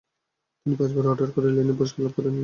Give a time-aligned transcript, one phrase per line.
[0.59, 2.33] তিনি পাঁচবার order of Lenin পুরস্কার লাভ করেন।